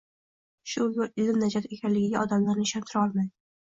Shu 0.71 0.87
yo‘l– 0.95 1.13
ilm 1.25 1.39
najot 1.43 1.69
ekanligiga 1.79 2.27
odamlarni 2.27 2.71
ishontira 2.71 3.09
olmadik. 3.09 3.35